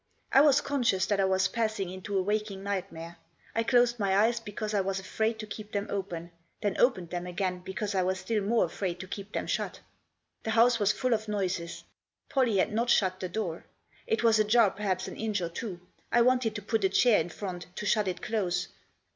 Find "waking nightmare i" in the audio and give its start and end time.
2.23-3.61